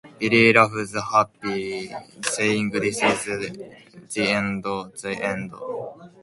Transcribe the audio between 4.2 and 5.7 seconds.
end, the end!".